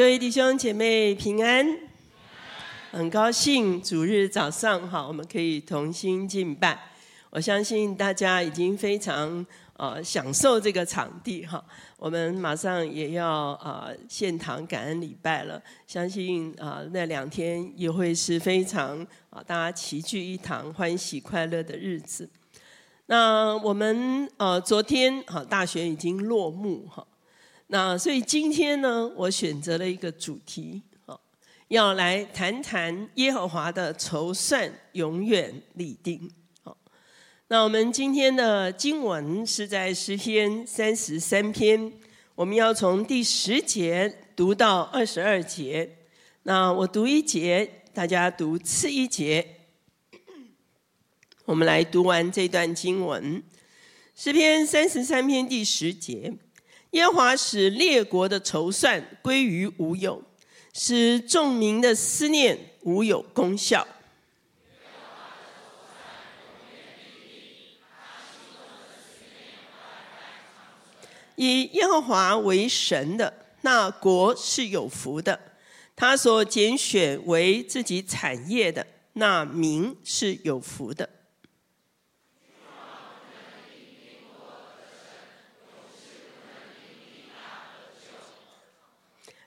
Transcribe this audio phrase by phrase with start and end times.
[0.00, 1.78] 各位弟兄姐妹平安，
[2.90, 6.90] 很高兴主日早上好，我们可以同心敬拜。
[7.28, 9.44] 我相信大家已经非常
[9.74, 11.62] 呃享受这个场地哈。
[11.98, 22.26] 我们马上也要啊献堂感恩礼拜了，相信啊那两天也会是非常啊大家齐聚一堂、欢喜快乐的日子。
[23.04, 27.06] 那我们呃昨天哈大选已经落幕哈。
[27.72, 30.82] 那所以今天呢，我选择了一个主题，
[31.68, 36.28] 要来谈谈耶和华的筹算永远立定。
[36.64, 36.76] 好，
[37.46, 41.92] 那我们今天的经文是在诗篇三十三篇，
[42.34, 45.98] 我们要从第十节读到二十二节。
[46.42, 49.46] 那我读一节，大家读次一节，
[51.44, 53.40] 我们来读完这段经文。
[54.16, 56.34] 诗篇三十三篇第十节。
[56.90, 60.22] 耶和华使列国的筹算归于无有，
[60.74, 63.86] 使众民的思念无有功效。
[71.36, 75.40] 以耶和华为神的那国是有福的，
[75.94, 81.08] 他所拣选为自己产业的那民是有福的。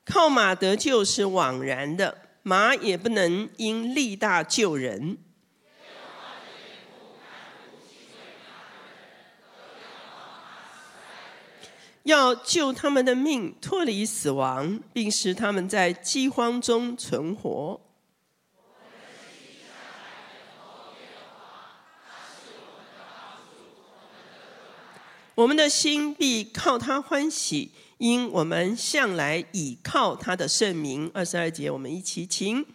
[0.06, 5.18] 靠马得救是枉然的，马也不能因力大救人。
[12.04, 17.80] 要救他们的命脱离死亡，并使他们在饥荒中存活。
[25.36, 27.72] 我们的心必靠他欢喜。
[27.98, 32.66] 因我们向来倚靠他的圣名，二十二节，我们一起请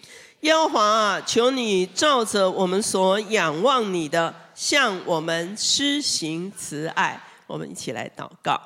[0.40, 7.22] 耶和华啊，求你照着我们所仰望你的，向我们施行慈爱。
[7.46, 8.60] 我们一起来祷告，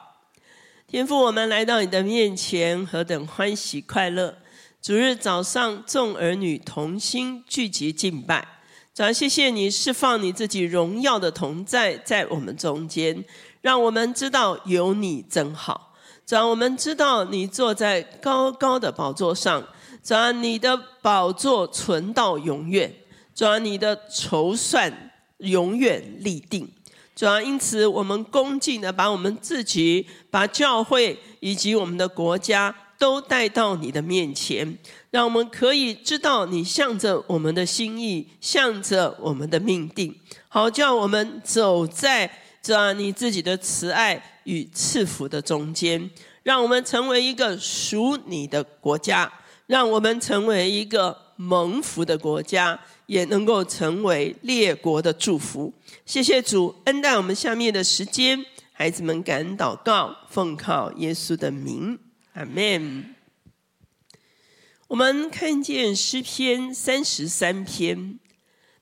[0.88, 4.38] 天父，我们来到你的面前，何等欢喜快乐！
[4.82, 8.44] 主日早上，众儿女同心聚集敬拜，
[8.92, 13.24] 主要，谢谢你释放你自己荣耀的同在在我们中间，
[13.60, 15.91] 让我们知道有你真好。
[16.24, 19.62] 主啊，我们知道你坐在高高的宝座上，
[20.02, 22.94] 主啊，你的宝座存到永远，
[23.34, 26.70] 主啊，你的筹算永远立定，
[27.14, 34.78] 主啊，因此我们恭敬的把我们自己、把教会以及我们的国家都带到你的面前，
[35.10, 40.14] 让我们可以知道你向着我们的心意，向着我们的命定，
[40.48, 42.30] 好叫我们走在
[42.62, 44.31] 主啊你自己的慈爱。
[44.44, 46.10] 与赐福的中间，
[46.42, 49.32] 让我们成为一个属你的国家，
[49.66, 55.72] 让我们成为一个蒙福的国家，也能够成为列国的祝福。
[56.04, 61.98] 谢谢主恩待我们下面的时间，孩子们感恩祷告，奉靠耶稣的名，
[62.34, 63.14] 阿门。
[64.88, 68.18] 我们看见诗篇三十三篇，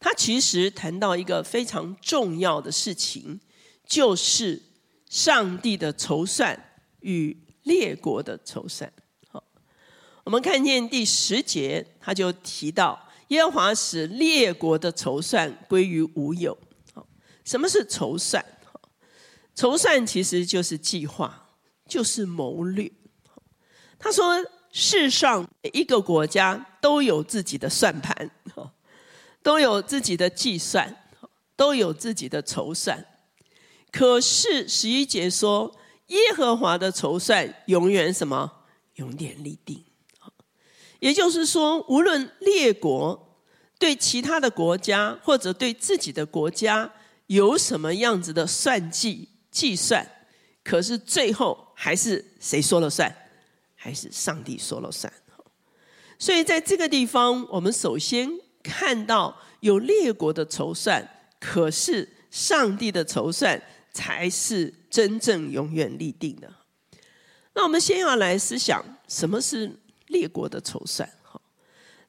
[0.00, 3.41] 它其实谈到一个非常重要的事情，
[3.87, 4.69] 就是。
[5.10, 6.59] 上帝的筹算
[7.00, 8.91] 与列国的筹算，
[9.28, 9.43] 好，
[10.22, 16.56] 我们看见第十节，他就提到耶和华使列国的筹算归于无有。
[16.94, 17.04] 好，
[17.44, 18.43] 什么是筹算？
[19.56, 21.48] 筹算其实就是计划，
[21.88, 22.91] 就是谋略。
[23.98, 24.37] 他说，
[24.71, 28.31] 世上每一个国家都有自己的算盘，
[29.42, 31.03] 都有自己的计算，
[31.56, 33.04] 都有自己的筹算。
[33.90, 35.74] 可是十一节说，
[36.06, 38.50] 耶和华的筹算永远什么？
[38.94, 39.84] 永远立定。
[40.98, 43.38] 也就是说，无论列国
[43.78, 46.92] 对其他的国家或者对自己的国家
[47.26, 50.06] 有什么样子的算计计算，
[50.62, 53.15] 可是最后还是谁说了算？
[53.74, 55.10] 还是上帝说了算。
[56.18, 58.28] 所以在这个地方，我们首先
[58.62, 61.09] 看到有列国的筹算，
[61.41, 63.60] 可是上帝的筹算。
[63.92, 66.53] 才是真正永远立定的。
[67.54, 69.71] 那我们先要来思想什么是
[70.07, 71.09] 列国的筹算。
[71.22, 71.41] 好，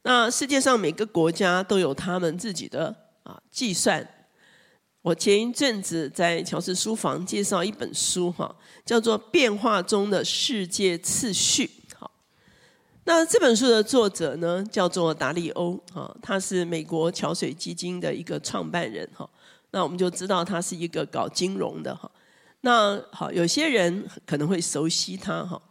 [0.04, 4.08] 那世界上每个国家都有他们自己的啊计算。
[5.02, 8.56] 我前一阵子在乔氏书房介绍一本书哈，
[8.86, 11.66] 叫做《变化中的世界次序》。
[11.98, 12.12] 好，
[13.06, 19.28] 那这本书的作者呢叫做达利欧啊，他是美国桥水基金的一个创办人哈。
[19.72, 22.10] 那我们就知道他是一个搞金融的哈。
[22.62, 25.62] 那好，有些人可能会熟悉他哈。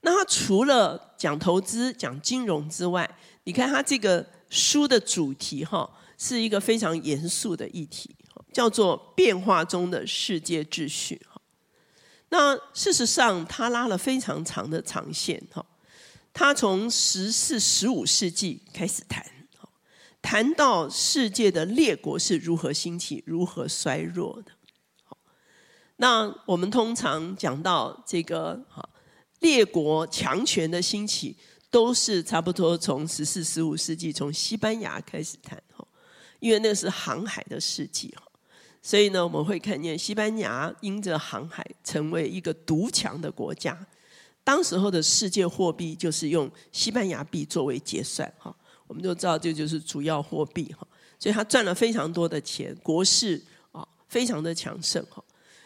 [0.00, 3.08] 那他除了讲投资、讲金融之外，
[3.44, 8.14] 你看他这个书的主题哈，是一个非常严肃的议题，
[8.52, 11.20] 叫做变化中的世界秩序。
[11.28, 11.40] 哈
[12.30, 15.64] 那事实上，他拉了非常长的长线哈，
[16.32, 19.26] 他从十四、十五世纪开始谈，
[20.20, 24.52] 谈到世界的列国是如何兴起、如何衰弱的。
[25.96, 28.88] 那我们通常讲到这个哈
[29.40, 31.36] 列国强权的兴起，
[31.70, 35.86] 都是差不多从十四、十五世纪从西班牙开始谈哈，
[36.40, 38.22] 因为那是航海的世纪哈。
[38.80, 43.76] 所以呢，我们会看见西班牙因着航海成为一个独强的国家。
[44.44, 48.54] 当时候的世界货币就是用西班牙币作为结算，哈，
[48.88, 50.84] 我们就知道这就是主要货币，哈。
[51.20, 53.40] 所以他赚了非常多的钱，国势
[53.72, 55.22] 啊非常的强盛，哈。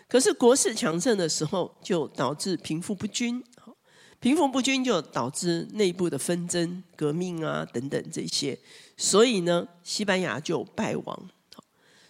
[0.09, 3.73] 可是国势强盛的时候，就导致贫富不均，哈，
[4.21, 8.59] 贫富不均就导致内部的纷争、革命啊等等这些。
[8.97, 11.31] 所以呢，西班牙就败亡。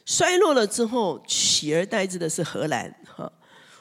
[0.04, 2.92] 衰落了之后，取而代之的是荷兰。
[3.06, 3.32] 哈，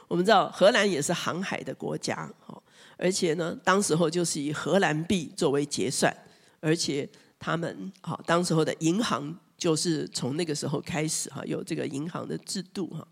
[0.08, 2.62] 我们知道荷兰也是航海的国家，哈，
[2.98, 6.16] 而且呢，当时候就是以荷兰币作为结算，
[6.62, 13.06] 而且他们哈，当时候的银行就是从那个时候开始哈，有这个银行的制度哈。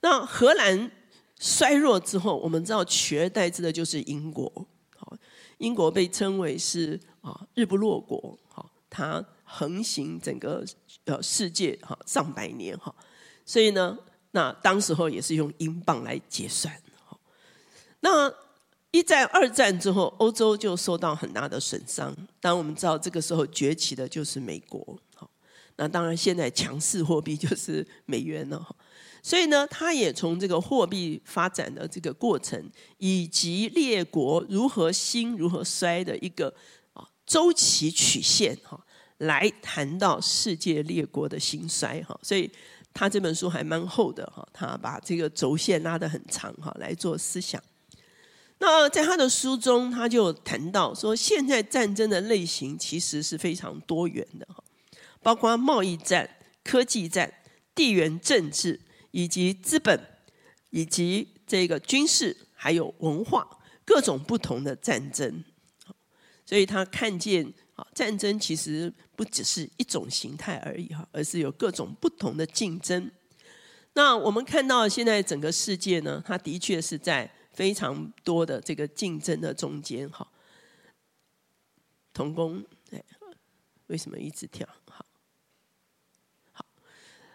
[0.00, 0.88] 那荷兰
[1.40, 4.48] 衰弱之后，我们知道取而代之的就是英国，
[4.96, 5.12] 好，
[5.58, 9.26] 英国被称为是啊日不落国，好，它。
[9.48, 10.64] 横行整个
[11.04, 12.92] 呃世界哈上百年哈，
[13.44, 13.96] 所以呢，
[14.32, 16.76] 那当时候也是用英镑来结算。
[18.00, 18.28] 那
[18.90, 22.16] 一战、二战之后，欧洲就受到很大的损伤。
[22.40, 24.98] 当我们知道这个时候崛起的就是美国，
[25.76, 28.66] 那当然现在强势货币就是美元了。
[29.22, 36.54] 所以呢，他也从这个货币发展的这个过程，以及列国如何兴、如何衰的一个
[36.94, 38.80] 啊周期曲线哈。
[39.20, 42.50] 来谈到世界列国的兴衰哈，所以
[42.92, 47.58] 他这本书还蛮厚的哈，他把这个轴线拉得很长哈，来做思想。
[48.58, 54.62] 那在他的书中，他就谈到说，现在战争的类型其实是非常多元的哈，
[55.22, 56.28] 包括贸易战、
[56.64, 57.32] 科技战、
[57.74, 58.80] 地缘政治，
[59.10, 60.00] 以及资本，
[60.70, 63.46] 以及这个军事，还有文化，
[63.84, 65.44] 各种不同的战争。
[66.44, 67.52] 所以他看见。
[67.76, 73.10] 啊，战争其实不只是一种形态而已哈，而是有各种不同的竞争。
[73.92, 80.28] 那我们看到现在整个世界呢，它的确是在非常多的这个竞争的中间哈。
[82.12, 82.62] 童工，
[82.92, 83.02] 哎，
[83.88, 84.68] 为什么一直跳？
[84.90, 85.04] 好，
[86.52, 86.64] 好，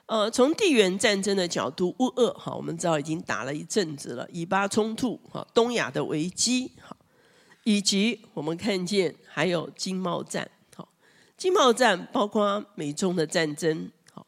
[0.05, 6.95] 呃，从地缘战争的角度，乌俄哈，我们知道已经打了一阵子了，以巴冲突哈，东亚的危机哈。
[7.63, 10.87] 以及我们看见还有经贸战，好，
[11.37, 14.25] 经贸战包括美中的战争，好，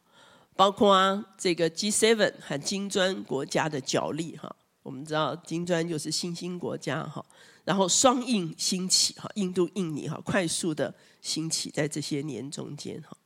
[0.55, 7.25] 包括啊这个 G7 和金砖国家的角力，哈，我们知道金砖就是新兴国家，哈，
[7.63, 13.17] 然后双印兴起，哈，印度、印尼，哈，快速的兴起在这些年中间，哈，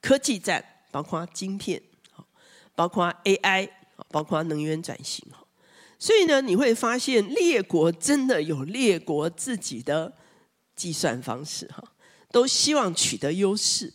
[0.00, 1.82] 科技战包括晶片，
[2.74, 3.68] 包括 AI，
[4.08, 5.44] 包括能源转型，哈。
[5.98, 10.16] 所以呢，你会发现列国真的有列国自己的
[10.74, 11.82] 计算方式哈，
[12.30, 13.92] 都希望取得优势，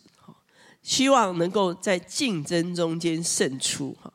[0.83, 4.13] 希望能够在竞争中间胜出哈。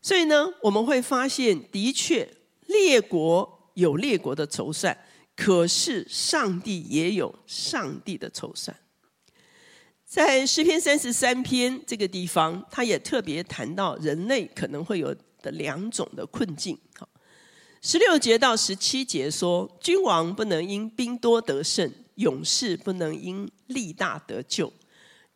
[0.00, 2.32] 所以呢，我们会发现，的确
[2.76, 4.96] 列国有列国的筹算，
[5.34, 8.76] 可是上帝也有上帝的筹算。
[10.04, 16.78] 在诗篇三十三篇这个地方，他也特别谈到人类可能会有的两种的困境。
[17.82, 24.72] 十六节到十七节说，君王不能因兵多得胜，勇士不能因力大得救。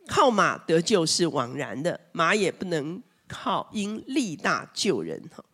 [0.06, 5.22] 靠马得救是枉然的，马也不能靠因力大救人。
[5.34, 5.44] 哈，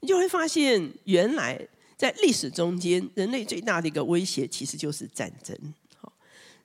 [0.00, 1.60] 你就会发现，原来
[1.96, 5.56] 在历史中间，人类最大的一个威胁其实就是战争。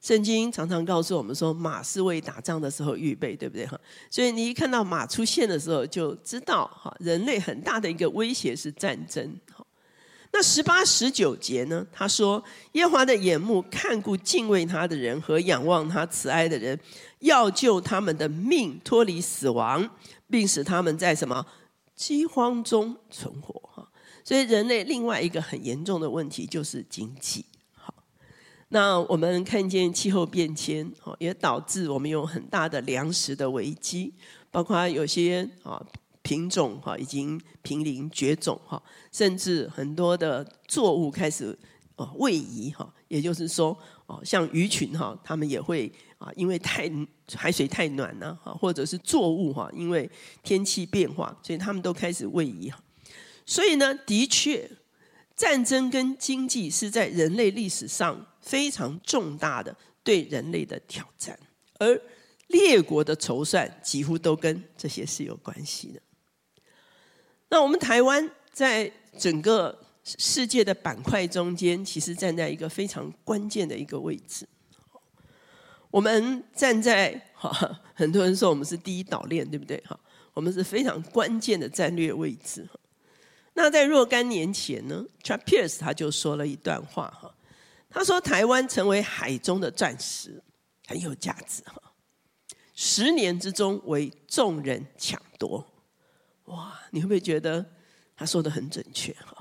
[0.01, 3.65] 圣经常常告诉我们说，马是为打仗的时候预备，对不对？
[3.65, 3.79] 哈，
[4.11, 9.35] 所以你一看到马出现的时候，就知道哈，人类很大的一个威胁是战争。
[10.31, 11.87] 那十八、十九节呢？
[11.91, 16.79] 他说：“耶和华的眼目看顾敬畏他的人和仰望他慈爱的人，
[17.19, 19.89] 要救他们的命脱离死亡，
[20.29, 21.43] 并使他们在什么
[21.95, 23.89] 饥荒中存活。”哈，
[24.23, 27.45] 所以人类另外一个很严重的问题就是经济。
[27.73, 27.93] 好，
[28.69, 34.13] 那我们看见气候变迁，也导致我们有很大的粮食的危机，
[34.51, 35.81] 包括有些啊。
[36.25, 41.55] 品种哈已经濒临绝种哈，甚至很多的作物开始
[41.97, 46.91] 哦位移哈，也就是说哦，像鱼群哈，他们也会啊，因为太
[47.33, 50.09] 海水太暖了哈，或者是作物哈，因为
[50.43, 52.79] 天气变化，所以他们都开始位移哈。
[53.45, 54.69] 所以呢，的确，
[55.35, 61.37] 战争跟经济是在人类历史上非常重大的对人类的挑战，
[61.79, 61.99] 而
[62.47, 66.01] 列国的筹算几乎都跟这些是有关系的。
[67.49, 74.47] 那我们台湾在整个世界的板块中间，其实站在一个非常关键的一个位置。
[75.89, 79.81] 我们站在 哈，很多人说我们是第一岛链，对不对？
[79.87, 79.99] 哈，
[80.33, 82.67] 我们是非常关键的战略位置。
[83.53, 87.33] 那在若干年前呢，Chuck Pierce 他就说了一段话哈，
[87.89, 90.43] 他说台湾成为海中的钻石，
[90.85, 91.81] 很有价值哈，
[92.75, 95.65] 十年之中为众人抢夺。
[96.45, 97.65] 哇，你会不会觉得
[98.15, 99.34] 他说的很准确哈？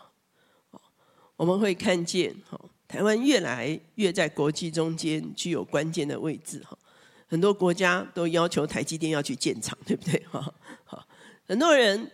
[1.45, 2.59] 我们会看见哈，
[2.89, 6.75] 台湾越来越在国际中间具有关键的位置哈。
[7.27, 10.19] 很多国家都要求台积电要去建厂， 对不对？
[10.31, 11.07] 哈，好，
[11.47, 12.11] 很多人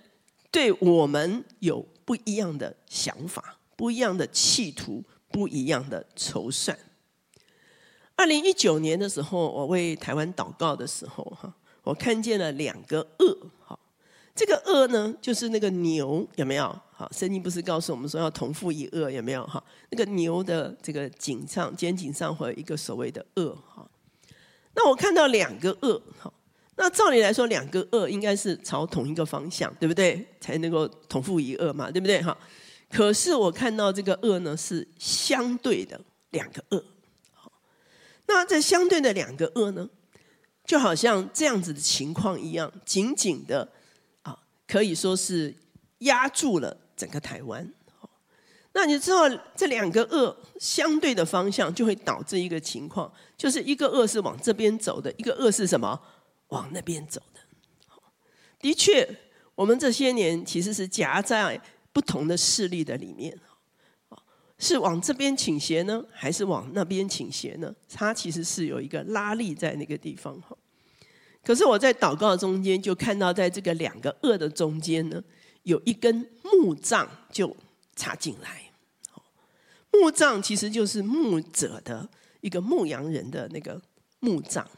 [0.50, 6.76] 对我们有不一样的想法、不一样的企图、不一样的筹算。
[8.16, 13.78] 二零一九年的时候，我为台湾祷告的时候哈，我看见了两个恶哈。
[14.34, 16.80] 这个恶呢，就是那个牛，有没有？
[16.92, 19.46] 好，圣经不是告诉我们说要同父异恶，有没有？
[19.46, 23.87] 哈，那个牛的这个颈上、肩颈上会有一个所谓的恶，哈。
[24.75, 26.32] 那我看到两个恶，哈，
[26.76, 30.26] 那照理来说，两个恶应该是朝同一个方向，对不对？
[30.40, 32.22] 才能够同父异恶嘛，对不对？
[32.22, 32.37] 哈。
[32.90, 36.84] 可是我看到这个恶呢，是相对的两个恶，
[37.32, 37.50] 好。
[38.26, 39.88] 那这相对的两个恶呢，
[40.64, 43.68] 就好像这样子的情况一样，紧紧的。
[44.70, 45.52] 可以说是
[45.98, 47.68] 压住了整个台湾。
[48.72, 56.00] 那你知道这两个恶相对的方向，就会导致一个情况，就是一个恶是往这边走的，一个恶是什么？
[56.50, 57.40] 往那边走的。
[58.60, 59.18] 的确，
[59.56, 61.60] 我们这些年其实是夹在
[61.92, 63.36] 不同的势力的里面，
[64.58, 67.74] 是往这边倾斜呢，还是往那边倾斜呢？
[67.92, 70.56] 它其实是有一个拉力在那个地方哈。
[71.42, 75.23] 可是我在祷告中间就看到，在这个两个恶的中间呢，
[75.62, 77.56] 有一根木杖就
[77.97, 78.70] 插进来。
[79.90, 82.06] 木杖其实就是牧者的
[82.42, 83.80] 一个牧羊人的那个
[84.20, 84.68] 木杖。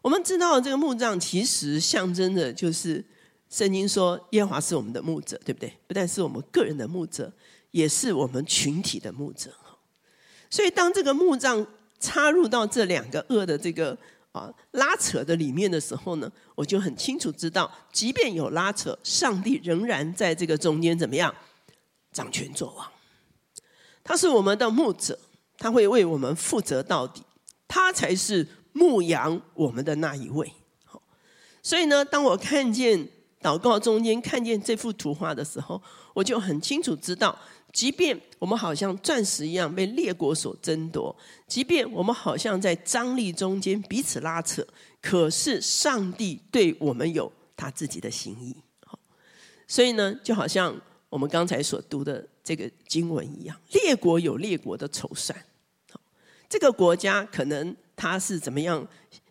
[0.00, 3.04] 我们知道这个木杖其实象征的就是
[3.50, 5.70] 圣经说耶和华是我们的牧者，对不对？
[5.86, 7.30] 不但是我们个人的牧者，
[7.70, 9.50] 也是我们群体的牧者。
[10.48, 11.64] 所以当这个木杖
[12.00, 13.96] 插入到这两个恶的这个。
[14.32, 21.34] 啊，拉扯的里面的时候呢，我就很清楚知道，即便有拉扯，上帝仍然在这个中间怎么样
[22.12, 22.86] 掌权作王。
[24.04, 25.18] 他是我们的牧者，
[25.58, 27.22] 他会为我们负责到底，
[27.66, 30.52] 他才是牧养我们的那一位。
[31.62, 33.08] 所以呢，当我看见
[33.42, 35.82] 祷告中间看见这幅图画的时候，
[36.14, 37.36] 我就很清楚知道。
[37.72, 41.14] 即便我们好像钻石一样被列国所争夺，
[41.46, 44.66] 即便我们好像在张力中间彼此拉扯，
[45.00, 48.56] 可是上帝对我们有他自己的心意。
[48.84, 48.98] 好，
[49.68, 55.38] 所以呢，就好像我们刚才所读的这个经文一样，列国有列国的筹算。
[56.48, 58.84] 这个国家可能他是怎么样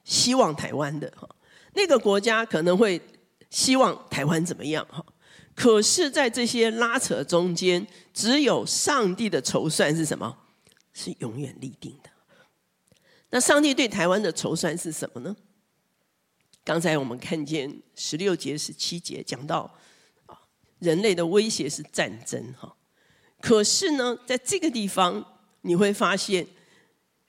[0.06, 1.12] 希望台湾的？
[1.18, 1.28] 哈，
[1.74, 3.02] 那个国家可能会
[3.50, 4.88] 希望台湾怎么样？
[4.90, 5.06] 哈。
[5.60, 10.38] 可是，在这些拉扯中间，只有上帝的筹算是什么？
[10.94, 12.10] 是永远立定的。
[13.30, 15.36] 那上帝对台湾的筹算是什么呢？
[16.64, 19.78] 刚才我们看见十六节、十七节讲到，
[20.80, 22.74] 人类的威胁是战争，哈。
[23.42, 26.48] 可是呢，在这个地方你会发现，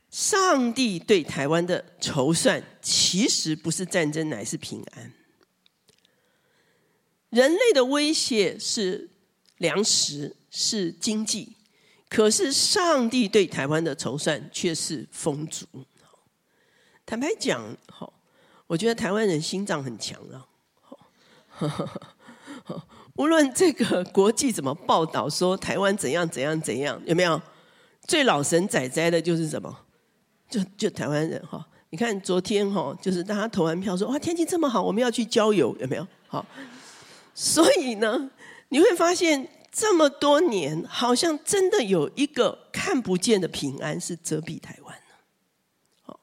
[0.09, 5.13] 上帝对台湾的筹算其实不是战争，乃是平安。
[7.31, 9.09] 人类的威胁是
[9.59, 11.57] 粮食，是经济，
[12.09, 15.67] 可是上帝对台湾的筹算却是丰足。
[17.07, 18.13] 坦白讲，好，
[18.67, 20.47] 我觉得台湾人心脏很强啊。
[23.17, 27.41] 无论这个国际怎么报道说台湾怎样怎样怎样，有没有
[28.07, 29.77] 最老神仔仔的就是什么？
[30.49, 31.65] 就就台湾人哈。
[31.91, 36.07] 你看昨天哈，就是大家投完票说哇天气这么好，我们要去郊游，有没有？
[36.27, 36.45] 好。
[37.43, 38.31] 所以呢，
[38.69, 44.95] 你会发现这么多年，好像真的有一个看不见的平安是遮蔽台湾。
[46.03, 46.21] 好，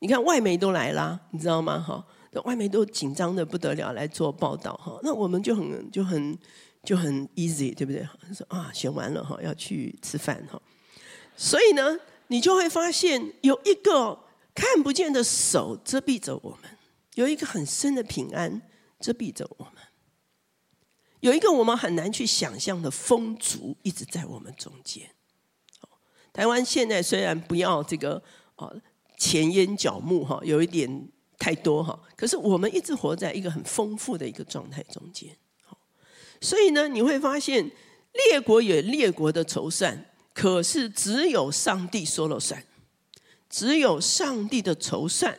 [0.00, 1.78] 你看外媒都来啦，你知道吗？
[1.78, 2.04] 哈，
[2.42, 4.98] 外媒都紧张的不得了来做报道哈。
[5.04, 6.36] 那我们就很就很
[6.82, 8.04] 就很 easy，对不对？
[8.34, 10.60] 说啊，选完了哈，要去吃饭哈。
[11.36, 14.18] 所以呢，你就会发现有一个
[14.52, 16.70] 看不见的手遮蔽着我们，
[17.14, 18.60] 有一个很深的平安
[18.98, 19.74] 遮蔽着我们，
[21.20, 25.08] 有一个我们很难去想象的丰足一直在我们中间。
[26.32, 28.22] 台湾现在虽然不要这个
[28.56, 28.74] 哦
[29.18, 31.08] 前烟角目哈，有一点
[31.38, 35.36] 太多哈，可是我们一直活在一个很丰富的一个状态中间。
[36.40, 37.70] 所以呢，你会发现
[38.30, 42.64] 列国有列国的筹算，可是只有上帝说了算，
[43.50, 45.38] 只有上帝的筹算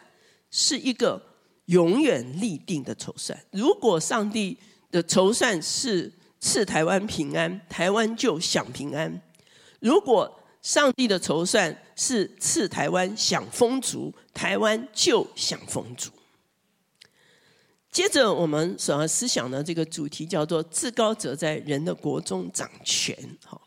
[0.52, 1.24] 是一个
[1.66, 3.44] 永远立定的筹算。
[3.52, 4.60] 如果上帝
[4.92, 9.10] 的筹算是赐台湾平安，台湾就享平安；
[9.80, 16.12] 如果上帝的筹算是赐台湾享丰足，台湾就享丰足。
[17.92, 23.18] 接着，我们所要思想的这个主题叫做“至高者在人的国中掌权”。
[23.44, 23.62] 好，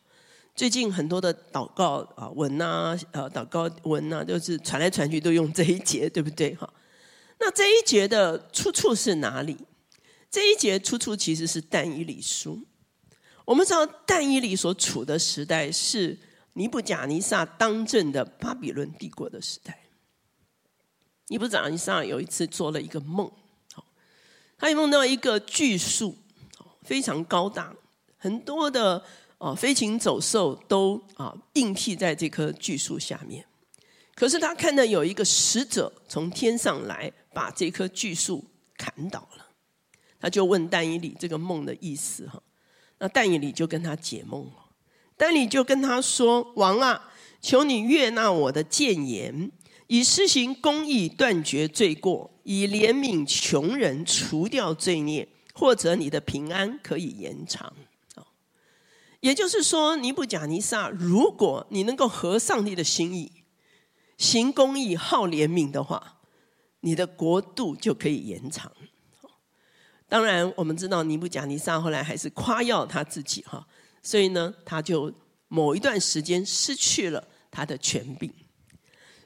[0.55, 6.55] 最近很多的祷告啊文呐，呃，祷告文呐，就是传来传去都用这一节，对不对？
[6.55, 6.73] 哈，
[7.39, 9.59] 那这一节的出处是哪里？
[10.35, 12.61] 这一节出处其实是但以理书。
[13.45, 16.19] 我们知道但以理所处的时代是
[16.55, 19.85] 尼布甲尼撒当政的巴比伦帝国的时代。
[21.29, 23.31] 尼布甲尼撒有一次做了一个梦。
[24.59, 26.17] 他梦到一个巨树，
[26.83, 27.73] 非常高大，
[28.17, 29.05] 很多的
[29.39, 33.47] 啊飞禽走兽都啊应聘在这棵巨树下面。
[34.17, 38.45] 可是他看到有一个使者从天上来，把这棵巨树
[38.77, 39.44] 砍倒了。
[40.25, 42.43] 他就问但以理这个梦的意思哈，
[42.99, 44.71] 那但以理就跟他解梦了。
[45.19, 47.11] 但以理就跟他说：“王啊，
[47.43, 49.53] 求你悦纳我的谏言。”
[49.87, 57.71] 以施行公义断绝罪过，以怜悯穷人除掉罪孽，或者你的平安可以延长。
[59.21, 63.31] 也就是说，尼布甲尼撒，如果你能够合上帝的心意，
[64.17, 66.21] 行公义、好怜悯的话，
[66.81, 68.73] 你的国度就可以延长。
[70.09, 73.67] 当然，我们知道尼布甲尼撒后来还是夸耀他自己哈，
[74.03, 75.13] 所以呢，他就
[75.49, 78.33] 某一段时间失去了他的权柄。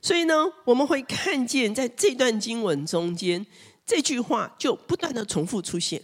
[0.01, 3.45] 所以呢，我们会看见在这段经文中间，
[3.85, 6.01] 这句话就不断的重复出现，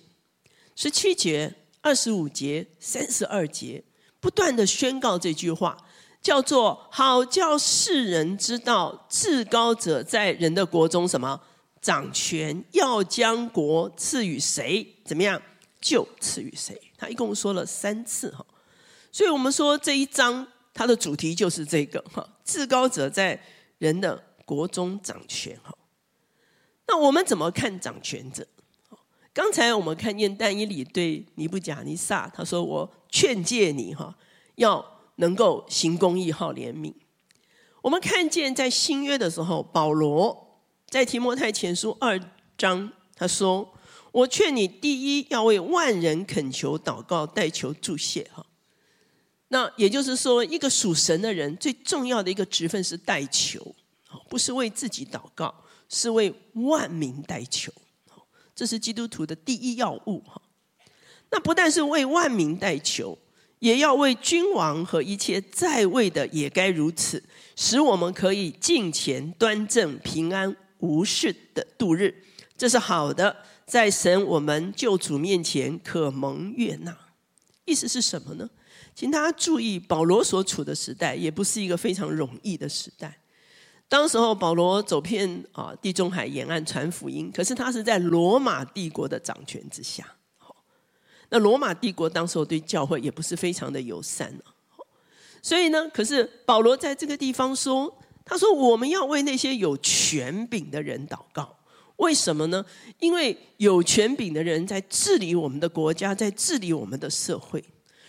[0.75, 3.85] 十七节、二十五节、三十二节，
[4.19, 5.79] 不断的宣告这句话，
[6.21, 11.41] 叫做“好叫世人知道，至高者在人的国中什么？
[11.85, 15.41] 掌权，要将国赐予谁，怎么样
[15.81, 18.45] 就赐予谁。”他一共说了三次哈，
[19.13, 23.39] 所以我们说这一章它的主题就是这个哈，至高者在。
[23.79, 25.77] 人的国中掌权哈，
[26.87, 28.47] 那我们怎么看掌权者？
[29.35, 34.17] 刚才我们看见但以理对尼布甲尼撒他说：“我劝诫你哈，
[34.55, 36.95] 要能够行公义、好怜悯。”
[37.83, 40.44] 我们看见在新约的时候，保罗
[40.95, 42.17] 在提摩太前书二
[42.57, 43.69] 章他说
[44.13, 48.47] ：“我劝你第一要为万人恳求、祷告、代求、祝谢。”哈。
[49.49, 53.75] 那也就是说，一个属神的人最重要的一个职分是代求，
[54.29, 55.53] 不是为自己祷告，
[55.89, 57.73] 是为万民代求。
[58.55, 60.41] 这是基督徒的第一要务哈。
[61.33, 63.19] 那不但是为万民代求，
[63.59, 67.21] 也要为君王和一切在位的也该如此，
[67.57, 72.15] 使我们可以敬虔端正、平安无事的度日。
[72.57, 73.35] 这是好的，
[73.67, 76.97] 在神我们救主面前可蒙悦纳。
[77.65, 78.49] 意思是什么呢？
[78.95, 83.19] 请大家注意，保罗所处的时代也不是一个非常容易的时代。
[83.89, 90.07] 当时候，保罗走遍啊地中海沿岸传福音，可是他是在罗马帝国的掌权之下。
[91.31, 94.33] 那罗马帝国当时候对教会也不是非常的友善。
[95.43, 97.93] 所以呢，可是保罗在这个地方说
[98.25, 101.57] ：“他说我们要为那些有权柄的人祷告。
[101.97, 102.65] 为什么呢？
[102.99, 107.63] 因为有权柄的人在治理我们的国家，在治理我们的社会。”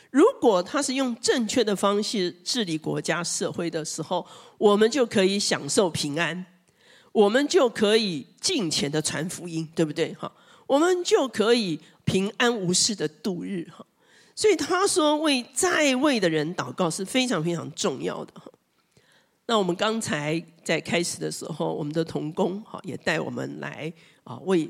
[0.09, 4.25] 如果他是用正确的方式治理国家社会的时候，
[4.57, 6.45] 我们就可以享受平安，
[7.11, 10.13] 我们就可以尽情的传福音，对不对？
[10.13, 10.31] 哈，
[10.67, 13.85] 我们就可以平安无事的度日，哈。
[14.33, 18.33] 所以他说，为在位的人祷告是非常非常重要的。
[19.47, 23.91] 那我们刚才在开始的时候，我们的同工哈也带我们来
[24.23, 24.69] 啊，为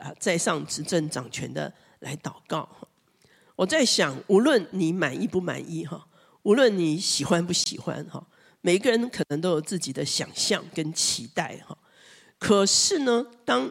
[0.00, 2.68] 啊在上执政掌权的来祷告。
[3.54, 6.06] 我在想，无论你满意不满意哈，
[6.42, 8.26] 无论你喜欢不喜欢哈，
[8.60, 11.78] 每个人可能都有自己的想象跟期待哈。
[12.38, 13.70] 可是呢，当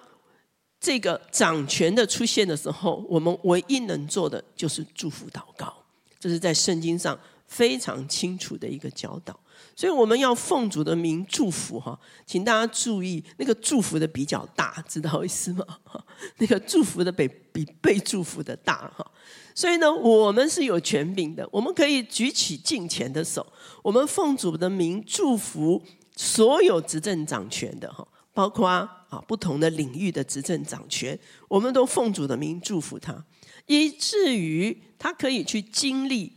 [0.79, 5.83] 这个掌权的出现的时候，我们唯一能做的就是祝福祷告，
[6.17, 9.37] 这是在圣经上非常清楚的一个教导。
[9.75, 15.65] 所以我们要奉主的名祝福哈，请大家注意，那个祝福的比较大，知道意思吗？
[16.39, 19.05] 那个祝福的比比被祝福的大哈。
[19.53, 23.45] 所以呢，我们是有权柄的，我们可以举起敬虔的手，
[23.83, 25.81] 我们奉主的名祝福
[26.15, 28.89] 所有执政掌权的哈，包括啊
[29.27, 33.25] 不同的领域的执政掌权，我们都奉主的名祝福他，
[33.65, 36.31] 以至于他可以去经历。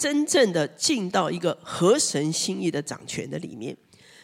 [0.00, 3.76] 真正的进到一个合神心意的掌权的里面，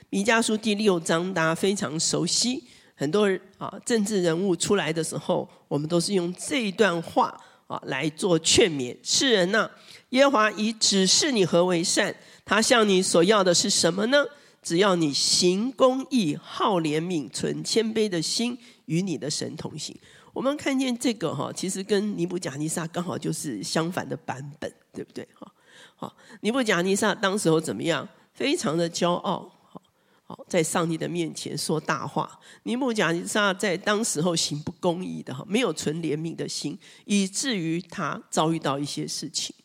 [0.08, 8.96] 弥迦书第六章大家非常熟悉，很多啊政治人物出来的时候，我们都是用这一段话啊来做劝勉。
[9.02, 9.70] 世人呐，
[10.08, 12.14] 耶华已指示你何为善，
[12.46, 14.24] 他向你所要的是什么呢？
[14.62, 19.94] 只要你行公义、好怜悯、存谦卑的心，与你的神同行。
[20.32, 25.52] 我们看见这个哈，其实跟尼布甲尼撒刚好就是相反的版本，对不对哈？
[25.96, 28.06] 好，尼布甲尼撒当时候怎么样？
[28.34, 29.80] 非常的骄傲，好，
[30.26, 32.38] 好，在上帝的面前说大话。
[32.64, 39.56] 尼布甲尼撒在当时候行不公义的，哈，没有存怜悯的心，以至于他遭遇到一些事情。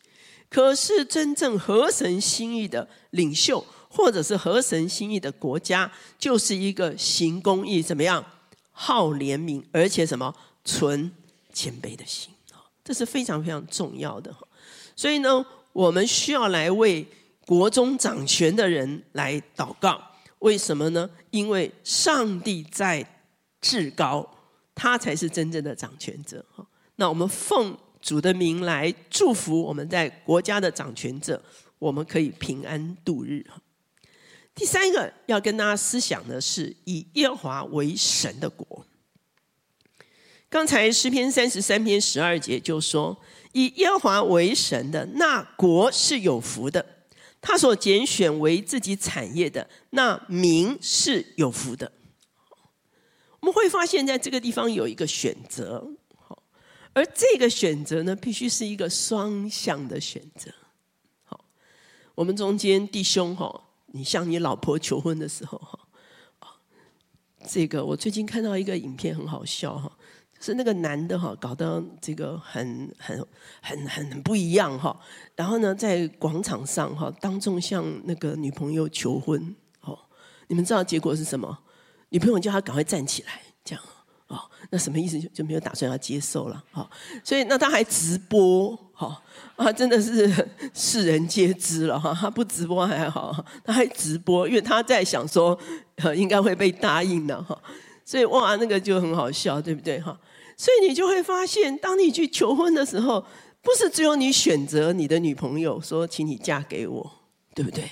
[0.48, 8.24] 可是真正合神心意的领袖，或者是合神心意的国家，就是一个行公义，怎么样？
[8.70, 10.34] 好怜悯，而且什么？
[10.64, 11.12] 存
[11.52, 12.32] 谦卑的心，
[12.82, 14.34] 这是非常非常重要的。
[14.96, 15.44] 所以呢。
[15.72, 17.06] 我们需要来为
[17.46, 20.00] 国中掌权的人来祷告，
[20.40, 21.08] 为什么呢？
[21.30, 23.04] 因为上帝在
[23.60, 24.28] 至高，
[24.74, 26.44] 他才是真正的掌权者。
[26.54, 31.42] 哈那我们奉主的名来祝福我们在国家的掌权者，
[31.78, 33.44] 我们可以平安度日。
[34.54, 38.86] 第三个要跟大家思想的是，以耶和华为神的国。
[40.50, 43.18] 刚才诗篇三十三篇十二节就说。
[43.52, 46.84] 以耶和华为神的那国是有福的，
[47.40, 51.92] 他所拣选为自己产业的那民是有福的。
[53.40, 55.84] 我们会发现，在这个地方有一个选择，
[56.92, 60.52] 而这个选择呢，必须是一个双向的选择。
[61.24, 61.44] 好，
[62.14, 65.78] 我们中间弟兄哈，你向你老婆求婚的时候哈，
[67.48, 69.90] 这个我最近看到一个影片，很好笑哈。
[70.42, 73.16] 是那个男的哈，搞得这个很很
[73.62, 74.94] 很很很不一样哈。
[75.36, 79.54] 然后呢，在广场上哈，当众向那个女朋友求婚。
[79.82, 79.96] 哦，
[80.48, 81.56] 你们知道结果是什么？
[82.08, 83.84] 女朋友叫他赶快站起来，这样
[84.26, 84.40] 哦。
[84.70, 85.20] 那什么意思？
[85.20, 86.64] 就就没有打算要接受了。
[86.72, 86.90] 哈，
[87.22, 89.22] 所以那他还直播哈
[89.54, 92.12] 啊，真的是世人皆知了哈。
[92.12, 95.56] 他不直播还好，他还直播，因为他在想说，
[96.16, 97.56] 应该会被答应的哈。
[98.04, 100.18] 所以哇，那个就很好笑，对不对哈？
[100.62, 103.26] 所以你就会发现，当你去求婚的时候，
[103.62, 107.12] 不是只有你选择你的女朋友说，请你嫁给我，
[107.52, 107.90] 对不对？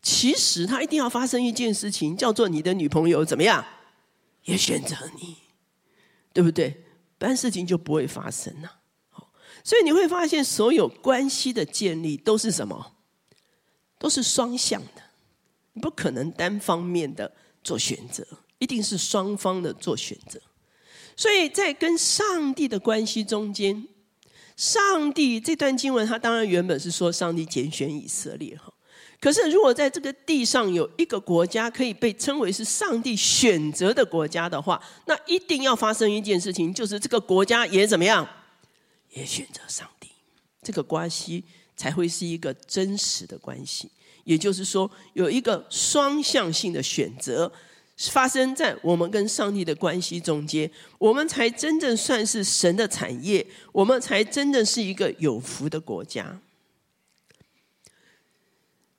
[0.00, 3.66] 其实他一定要发生一件事情，叫做你的女朋友怎么样，
[4.44, 5.38] 也选择你，
[6.32, 6.84] 对不对？
[7.18, 8.76] 不然事情就不会发生了。
[9.64, 12.92] 所以你会发现，所有关系的建立都是什么？
[13.98, 15.02] 都是双向的，
[15.72, 18.24] 你不可能单方面的做选择，
[18.60, 20.40] 一定是双方的做选择。
[21.16, 23.88] 所以在跟上帝的关系中间，
[24.54, 28.70] 上帝这段经文，他当然原本是说上帝拣选以色列哈。
[29.18, 38.28] 可是如果在这个地上有一个国家可以被称为是上帝选择的国家的话，那一定要发生一件事情，就是这个国家也怎么样，
[39.14, 40.10] 也选择上帝，
[40.62, 41.42] 这个关系
[41.74, 43.90] 才会是一个真实的关系。
[44.24, 47.50] 也就是说，有一个双向性的选择。
[47.96, 56.40] 发生在我们跟上帝的关系中间，我们才真正算是神的产业，我们才真正是一个有福的国家。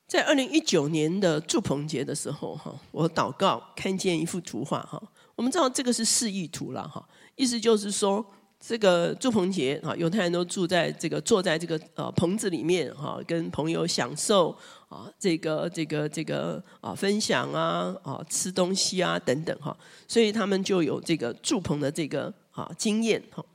[0.07, 5.01] 在二零一九年的祝棚节的时候，哈，我祷告看见一幅图画，哈，
[5.35, 8.25] 我们知道这个是示意图了，哈，意思就是说。
[8.59, 14.49] 这个住棚节啊，犹太人都住在这个坐在这个呃棚子里面哈，跟朋友享受
[14.89, 23.45] 啊这个这个这个啊分享啊啊吃东西啊等等哈，所以他们就有这个住棚的这个啊经验哈。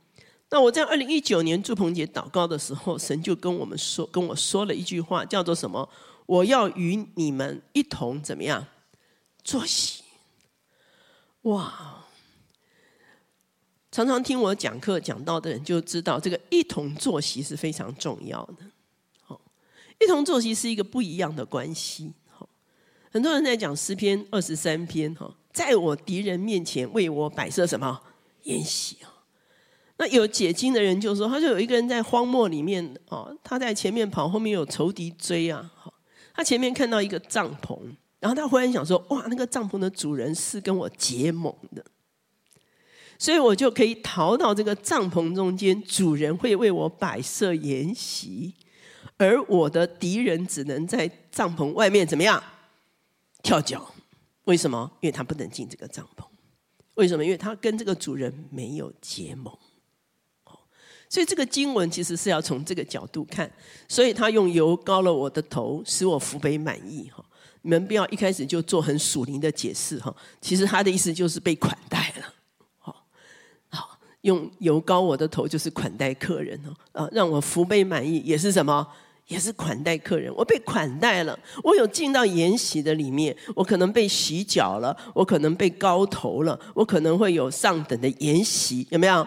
[0.49, 5.87] 那我在二零一九年住棚节祷告的时候，神就跟我们说跟我说了一句话，叫做什么？
[6.25, 8.65] 我要与你们一同怎么样
[9.43, 10.03] 坐席？
[11.41, 12.02] 哇！
[13.93, 18.65] 常常听我讲课讲到的人就知道，这个一同坐席是非常重要的。
[19.21, 19.39] 好，
[20.01, 22.11] 一同坐席是一个不一样的关系。
[22.27, 22.49] 好，
[23.11, 28.01] 很多人在讲诗篇二十三篇哈，在我敌人面前为我摆设什么
[28.45, 29.13] 宴席啊？
[29.97, 35.71] 那有解经的人就说，他就有一个人在荒漠里面哦，他在前面跑，后面有仇敌追啊。
[35.75, 35.93] 好，
[36.33, 37.79] 他前面看到一个帐篷，
[38.19, 41.85] 然后他忽然想说：“哇，那个帐篷的主人是跟我结盟的，
[43.23, 48.53] 所以我就可以逃到这个帐篷中间，主人会为我摆设筵席，
[49.15, 52.43] 而我的敌人只能在帐篷外面怎么样
[53.41, 53.93] 跳脚？
[54.43, 54.91] 为什么？
[54.99, 56.25] 因为他不能进这个帐篷。
[56.95, 57.23] 为什么？
[57.23, 59.57] 因为他跟这个主人没有结盟。”
[61.07, 63.49] 所以这个经文其实是要从这个角度看，
[63.87, 67.23] 所以他用油膏了我的头，使我福杯满意哈。
[67.61, 72.32] 你们不要一开始就做很属灵的解释哈，其实他的意思就是被款待了，
[74.23, 78.85] 用油膏我的头就是款待客人哦，啊，让我福杯满溢也是什么？
[79.27, 80.33] 也是款待客人。
[80.35, 89.25] 我被款待了，我有进到筵席的里面，我可能被洗脚了，我可能被膏头了，我可能会有上等的筵席，有没有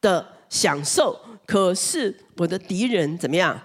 [0.00, 0.26] 的？
[0.50, 1.14] 享受，
[1.46, 3.58] 可是我的敌人怎么样？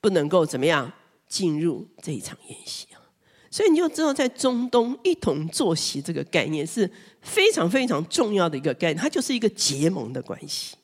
[0.00, 0.90] 不能够怎么样
[1.28, 2.86] 进入这一场宴席！
[3.52, 10.74] 所以你就知道，在中东一同坐席这个概念是非常非常重要的一个概念，它就是一个结盟的关系。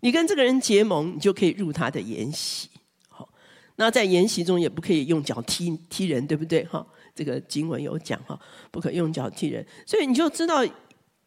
[0.00, 2.68] 你跟这个人结盟，你就可以入他的宴席。
[3.08, 3.28] 好，
[3.76, 6.62] 那在宴席中也不可以用脚踢踢人，对不对？
[6.66, 8.38] 哈，这个经文有讲哈，
[8.70, 10.64] 不可用脚踢人，所以你就知道。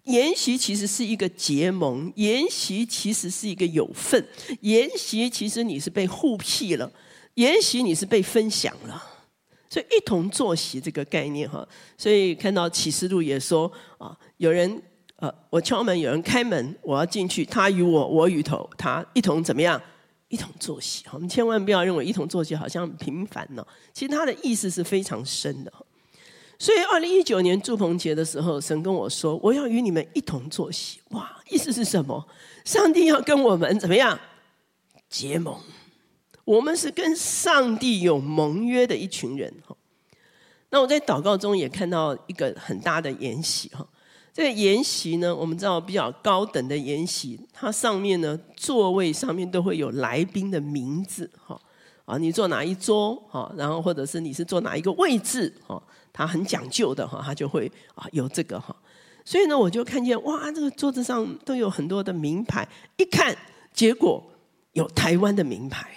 [0.05, 4.27] 筵席其实是一个结盟，筵席其实是一个有份，
[4.61, 6.91] 筵席其实你是被互辟了，
[7.35, 9.10] 筵席你是被分享了，
[9.71, 11.65] 所以一同坐席这个概念哈，
[11.97, 14.69] 所以看到启示录也说啊，有人
[15.15, 19.81] 呃，我敲门，有人开门，我要进去，他与我，我与头，他一同怎么样？
[20.27, 21.05] 一同坐席。
[21.13, 25.71] 我们千万不要认为一同坐席好像很平凡呢，其实它的意思是非常深的。
[26.59, 32.27] 所以，二零一九年祝棚节的时候，神跟我说：“我要与你们一同坐席。”哇，意思是什么？
[32.65, 34.19] 上帝要跟我们怎么样
[35.09, 35.57] 结盟？
[36.45, 39.75] 我们是跟上帝有盟约的一群人哈。
[40.69, 43.85] 那我在祷告中也看到一个很大的筵席哈。
[44.33, 51.59] 这个筵席呢，我们知道比较高等的筵席，它上面呢座位上面都会有来宾的名字哈。
[52.05, 53.53] 啊，你坐哪一桌哈？
[53.55, 55.81] 然后或者是你是坐哪一个位置哈？
[56.13, 58.75] 他很讲究的哈，他就会啊有这个哈，
[59.23, 63.33] 所以呢，我就看见哇，这个桌子上都有很多的名牌，一看
[63.73, 64.21] 结果
[64.73, 65.89] 有台湾的名牌，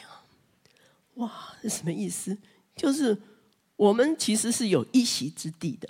[1.14, 1.30] 哇，
[1.62, 2.36] 这什么意思？
[2.74, 3.16] 就是
[3.76, 5.88] 我们其实是有一席之地的。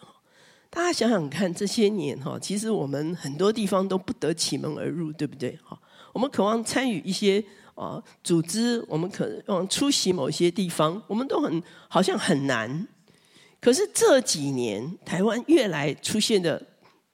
[0.71, 5.57] 大家想想看，这些年哈，其实我们很多地方都不得其门而入，对不对？
[5.63, 5.81] 哈，
[6.13, 7.43] 我们渴望参与一些
[7.75, 12.89] 啊组织，我们渴望出席某些地方，我们都很好像很难。
[13.61, 16.61] 可是这几年，台湾越来出现的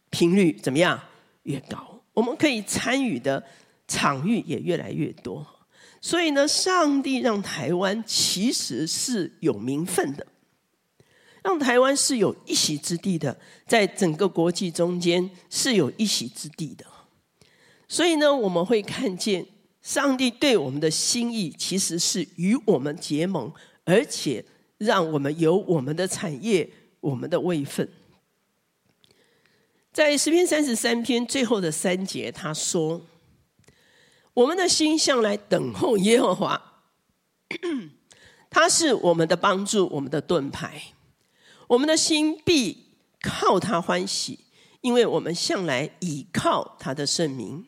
[0.09, 0.99] 频率怎么样？
[1.42, 3.44] 越高，我们可以参与的
[3.87, 5.46] 场域也越来越多。
[6.01, 10.27] 所以呢，上帝让台湾其实是有名分的，
[11.43, 16.85] 让台湾是有一席之地的，在整个国际中间是有一席之地的。
[17.89, 19.47] 所以呢，我们会看见
[19.83, 23.53] 上帝对我们的心意，其实是与我们结盟，
[23.85, 24.45] 而且。
[24.81, 26.67] 让我们有我们的产业，
[27.01, 27.87] 我们的位分。
[29.93, 32.99] 在诗篇三十三篇最后的三节，他说
[34.35, 36.83] ：“我们的心向来等候耶和华，
[38.49, 40.83] 他是我们的帮助，我们的盾牌。
[41.69, 44.40] 我们的心必靠他欢喜，
[44.81, 47.66] 因为我们向来倚靠他的圣名。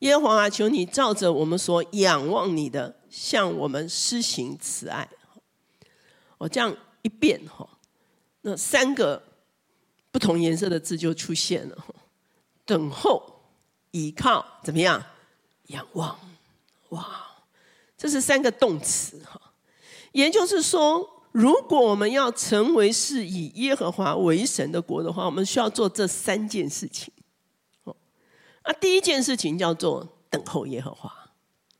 [0.00, 5.08] 耶和华啊，求你照着我们所仰望你的，向我们施行慈爱。”
[6.38, 7.68] 我这样一变哈，
[8.40, 9.22] 那三个
[10.10, 11.86] 不同颜色的字就出现了：
[12.66, 13.44] 等候、
[13.92, 15.02] 倚靠，怎么样？
[15.68, 16.18] 仰望，
[16.90, 17.44] 哇，
[17.96, 19.40] 这是三个动词哈。
[20.12, 27.12] 也就是说，如果我们要成为是以耶和华为神的国的话，我们需要做这三件事情。
[27.84, 27.96] 哦，
[28.64, 31.10] 那第一件事情叫做等候耶和华。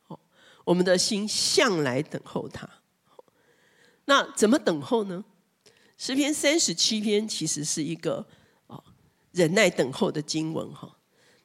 [0.07, 0.19] 哦，
[0.63, 2.67] 我们的心向来等候他。
[4.05, 5.23] 那怎么等候呢？
[5.95, 8.25] 诗篇三十七篇其实是一个
[8.67, 8.83] 哦
[9.31, 10.97] 忍耐等候的经文哈。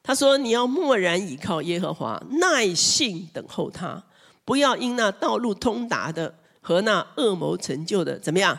[0.09, 4.03] 他说：“你要默然倚靠耶和华，耐性等候他，
[4.43, 8.57] 不要因那道路通达的和那恶谋成就的怎么样，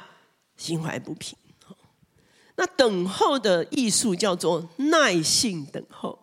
[0.57, 1.37] 心怀不平。”
[2.55, 6.17] 那等候的艺术叫做耐性等候。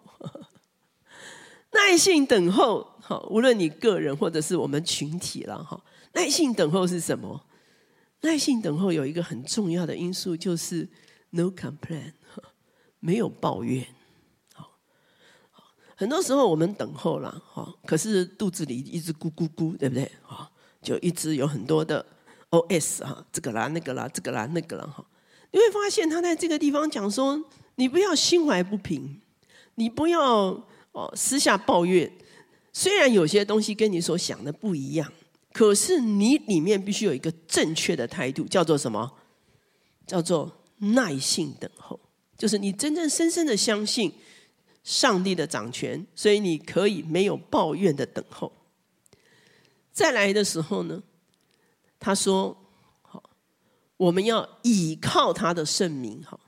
[1.76, 5.78] 耐性等候，好，无论你个人或者是我们群体了哈。
[6.14, 7.42] 耐性等候是什么？
[8.22, 10.88] 耐心等候有一个很重要的因素，就是
[11.32, 12.14] no complain，
[13.02, 13.86] 没有抱怨。
[16.00, 20.10] 很多时候我们等候了，哈可是肚子里一直咕咕咕，对不对？
[20.22, 22.06] 哈就一直有很多的
[22.52, 25.04] OS 哈，这个啦那个啦这个啦那个啦哈，
[25.52, 27.44] 你会发现他在这个地方讲说，
[27.76, 29.20] 你不要心怀不平，
[29.74, 32.12] 你不要哦私下抱怨，
[32.72, 35.12] 虽然有些东西跟你所想的不一样，
[35.52, 39.12] 可是你里面必须有一个正确的态度，叫做什么？
[40.06, 42.00] 叫做耐性等候，
[42.38, 44.14] 就是你真正深深的相信
[44.88, 48.50] 上帝的掌权，所以你可以没有抱怨的等候。
[49.92, 51.04] 再来的时候呢，
[52.00, 52.56] 他说
[53.04, 53.22] ：“好，
[53.98, 56.24] 我们要倚靠他的圣名。
[56.24, 56.40] 好，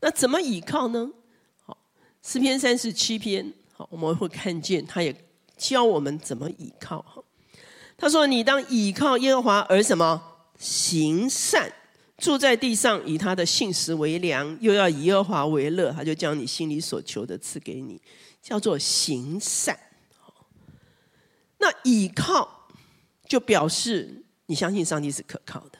[0.00, 1.08] 那怎么倚靠呢？
[1.62, 1.78] 好，
[2.20, 5.14] 诗篇三十七篇，好，我们会看见他也
[5.56, 7.00] 教我们怎么倚靠。
[7.02, 7.22] 哈，
[7.96, 10.20] 他说：你当倚靠耶和华而什么？
[10.58, 11.72] 行善，
[12.24, 18.00] 住在地上，以他的信实为粮，又要以耶华为乐，他就将你心里所求的赐给你，
[18.40, 19.78] 叫做行善。
[21.58, 22.62] 那倚靠。”
[23.26, 25.78] 就表示你相信上帝是可靠的，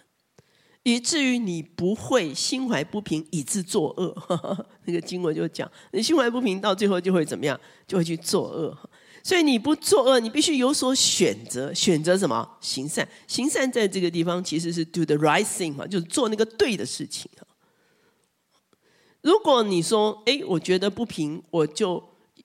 [0.82, 4.66] 以至于你不会心怀不平以致作恶。
[4.86, 7.60] 那个经文就讲，你心怀不平到最后就会怎么样？
[7.86, 8.90] 就会去作恶。
[9.24, 12.48] 所以你不作恶，你必须有所选择，选择什么？
[12.60, 13.08] 行善。
[13.26, 17.28] 行善在这个地方其实是 do the right thing 嘛，就是做那个对的事情。
[19.22, 22.00] 如果你说，哎，我觉得不平，我就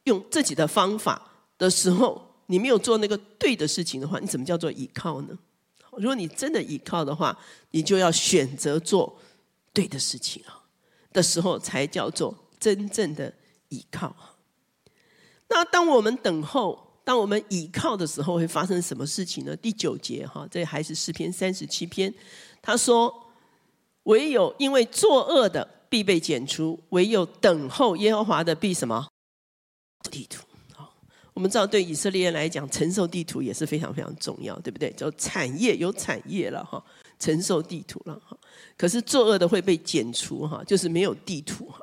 [0.05, 2.27] 用自己的方法的时候。
[2.51, 5.37] 你没有做那个对的事情的话，你怎么叫做倚靠呢？
[5.91, 7.37] 如果你真的倚靠的话，
[7.69, 9.19] 你就要选择做
[9.71, 10.63] 对的事情啊
[11.13, 13.31] 的时候，才叫做真正的
[13.67, 14.38] 倚靠。
[15.49, 19.55] 那当我们等候，当我们倚靠的时候，会发生什么事情呢？
[19.55, 22.13] 第九节哈，这还是诗篇三十七篇，
[22.62, 23.13] 他说
[24.03, 29.07] ：“唯有因为作恶的必被剪除，唯有等候耶和华的必什么？
[30.12, 30.43] 地土。”
[31.33, 34.91] 我们知道，对以色列人来讲，承受地图也是非常非常重要，对不对？
[34.91, 36.83] 就产业有产业了哈，
[37.17, 38.38] 承受地图了哈。
[38.75, 41.79] 可是作恶的会被剪除哈，就是没有地图哈。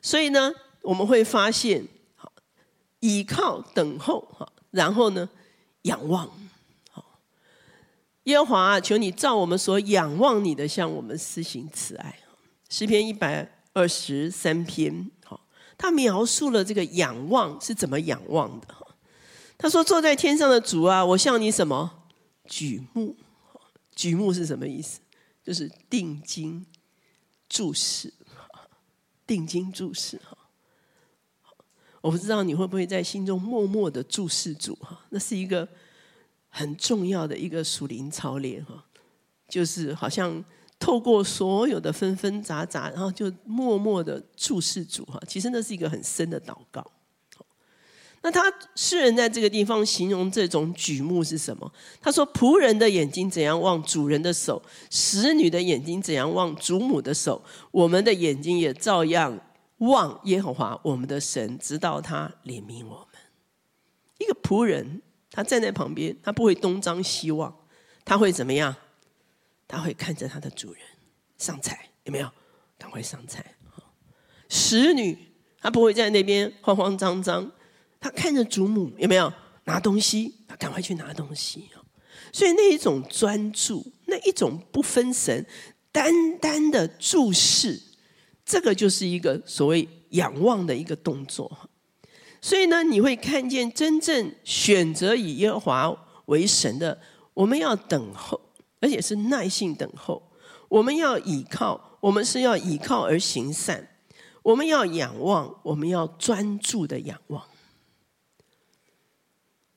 [0.00, 1.84] 所以呢，我们会发现，
[3.04, 5.28] 倚靠等候哈，然后呢，
[5.82, 6.26] 仰望，
[6.90, 7.20] 好，
[8.22, 12.18] 耶和华，求你照我们所仰望你的，向我们施行慈爱。
[12.70, 15.38] 诗篇一百二十三篇，好，
[15.76, 18.68] 他描述了这个仰望是怎么仰望的。
[19.58, 22.08] 他说：“坐在天上的主啊，我向你什么
[22.46, 23.14] 举目？
[23.94, 25.00] 举目是什么意思？
[25.44, 26.64] 就是定睛
[27.50, 28.14] 注视，
[29.26, 30.18] 定睛注视。
[32.04, 34.74] 我不知道你会不会在心中默默的注视主？
[34.82, 35.66] 哈，那是一个
[36.50, 38.62] 很重要的一个属灵操练。
[38.66, 38.84] 哈，
[39.48, 40.44] 就是好像
[40.78, 45.02] 透过所有的纷纷杂杂，然后就默默的注视主。
[45.06, 46.86] 哈，其实那是一个很深的祷告。”
[48.20, 48.42] 那他
[48.74, 51.72] 诗人在这个地方形容这种举目是什么？
[52.02, 59.38] 他说：“仆人的眼睛怎样望主人的手，使女的眼睛怎样望主母的手，我们的眼睛也照样
[59.78, 63.20] 望耶和华我们的神，直到他怜悯我们。”
[64.18, 67.54] 一个仆人，他站在旁边，他不会东张西望，
[68.04, 68.74] 他会怎么样？
[69.66, 70.82] 他会看着他的主人
[71.38, 72.30] 上菜，有没有？
[72.78, 73.54] 赶快上菜。
[74.48, 75.16] 使女，
[75.60, 77.50] 她不会在那边慌慌张张。
[77.98, 79.32] 她看着主母有没有
[79.64, 81.70] 拿东西，她赶快去拿东西。
[82.32, 85.46] 所以那一种专注，那一种不分神，
[85.90, 87.80] 单单的注视，
[88.44, 91.70] 这个就是一个所谓仰望的一个动作。
[92.40, 97.00] 所以呢，你会看见真正选择以耶和华为神的，
[97.32, 98.40] 我们要等候，
[98.80, 100.30] 而且是耐心等候。
[100.68, 103.88] 我们要倚靠，我们是要倚靠而行善。
[104.42, 107.42] 我们要仰望，我们要专注的仰望。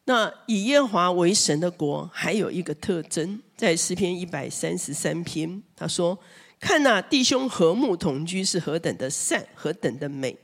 [0.03, 6.17] 那以耶华为神的国，还有一个特征，在诗篇一百三十三篇，他说
[6.59, 10.37] ：“看那弟兄和睦同居是何等的善，何等的美！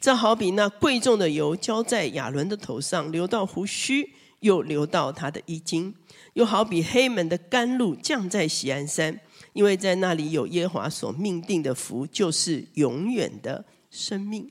[0.00, 5.92] 这好比那贵重的油浇在亚伦的头上，流到胡须，又流到他的衣襟；
[6.32, 9.20] 又好比黑门的甘露降在喜安山，
[9.52, 14.50] 因为在那里有耶华所命定的福，就是永远的生命。”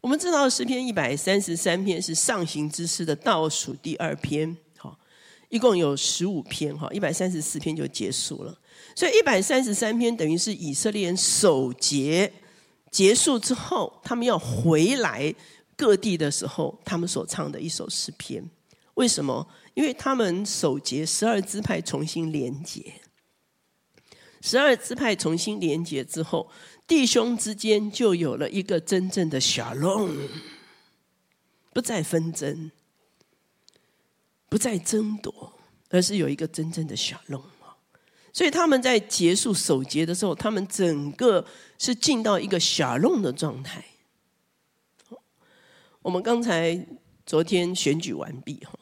[0.00, 4.56] 我们知道诗篇一百三十三篇是上行之诗的倒数第二篇，
[5.48, 8.58] 一共有十五篇，哈，一百三十四篇就结束了。
[8.94, 12.32] 所以一百三十三篇等于是以色列人守节
[12.90, 15.34] 结束之后，他们要回来
[15.76, 18.44] 各地的时候，他们所唱的一首诗篇。
[18.94, 19.46] 为什么？
[19.74, 22.94] 因为他们守节，十二支派重新连结，
[24.40, 26.50] 十二支派重新连结之后。
[26.86, 30.10] 弟兄之间就有了一个真正的小龙，
[31.74, 32.70] 不再纷争，
[34.48, 35.52] 不再争夺，
[35.90, 37.42] 而是有一个真正的小龙。
[38.32, 41.44] 所以他们在结束守节的时候，他们整个
[41.78, 43.84] 是进到一个小龙的状态。
[46.02, 46.86] 我们刚才
[47.26, 48.78] 昨天选举完毕哈，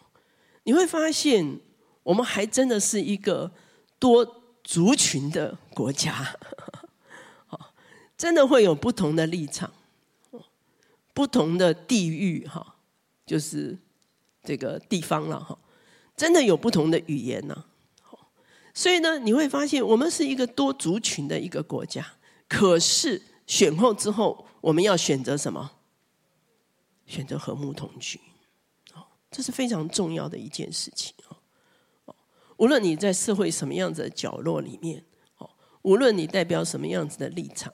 [0.64, 1.58] 你会发现
[2.02, 3.50] 我们还真的是一个
[3.98, 6.36] 多族群的国家，
[8.18, 9.72] 真的会有不同的立场，
[11.14, 12.76] 不同的地域哈，
[13.24, 13.78] 就是
[14.46, 15.58] 这个地方了哈，
[16.16, 17.64] 真的有不同的语言呢。
[18.72, 22.06] 所以呢，你会发现我们是一个多族群的一个国家。
[22.48, 25.72] 可是选后之后，我们要选择什么？
[27.06, 28.20] 选择和睦同居，
[29.30, 31.14] 这是非常重要的一件事情
[32.04, 32.14] 哦。
[32.56, 35.04] 无论你在社会什么样子的角落里面，
[35.82, 37.72] 无论你代表什么样子的立场，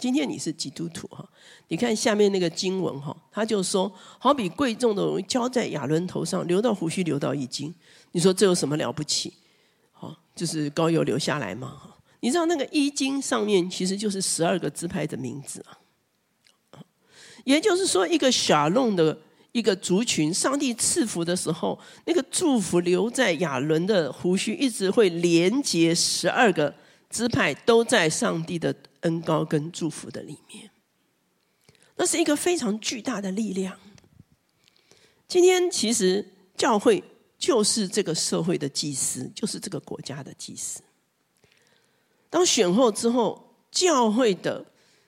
[0.00, 1.28] 今天你是基督徒哈，
[1.68, 7.72] 你看下面那个经文哈，他就说，好比贵重的荣浇在亚伦头上，流到胡须，流到衣襟。
[8.12, 9.34] 你说这有什么了不起？
[9.92, 11.80] 好就是膏油留下来嘛，
[12.20, 15.76] 你知道那个衣襟上面其实就是十二个支派的名字啊。
[17.44, 19.16] 也就是说，一个小弄的
[19.52, 26.74] 一个族群，上帝赐福的时候，那个祝福留在亚伦的胡须，一直会连接十二个
[27.08, 30.70] 支派，都在上帝的恩高跟祝福的里面。
[31.96, 33.78] 那是一个非常巨大的力量。
[35.28, 37.04] 今天其实教会。
[37.40, 40.82] 就是这个社会的祭司，就是这个国家的祭司。
[42.28, 44.62] 当选后之后，教会的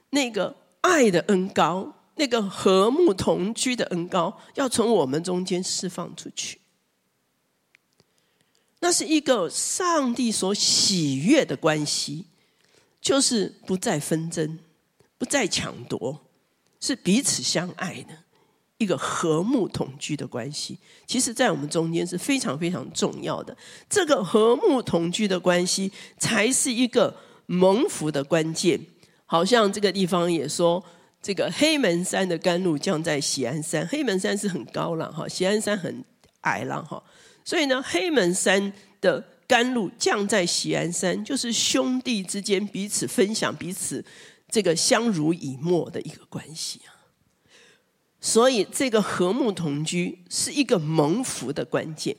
[0.08, 6.62] 那个爱的恩高，那个和睦同居的恩高，要从我们中间释放出去。
[8.80, 12.24] 那是一个上帝所喜悦的关系，
[13.02, 14.58] 就是不再纷争，
[15.18, 16.18] 不再抢夺，
[16.80, 18.14] 是彼此相爱的。
[18.78, 20.76] 一个和睦同居的关系，
[21.06, 23.56] 其实，在我们中间是非常非常重要的。
[23.88, 27.14] 这个和睦同居的关系，才是一个
[27.46, 28.80] 蒙福的关键。
[29.24, 30.82] 好像这个地方也说，
[31.22, 33.86] 这个黑门山的甘露降在喜安山。
[33.86, 36.04] 黑门山是很高了哈，喜安山很
[36.40, 37.00] 矮了哈。
[37.44, 44.02] 所以呢，黑门山的甘露降在喜安山，就是兄弟之间彼此分享、彼此
[44.48, 46.96] 这个相濡以沫的一个关系啊。
[48.18, 52.16] 所以，这个和睦同居是一个蒙福的关键。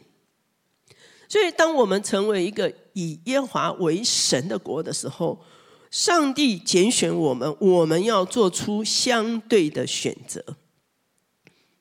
[1.27, 5.43] 所以，当我们成为一个以耶华为神的国的时候，
[5.89, 10.57] 上帝拣选我们，我们要做出相对的选择。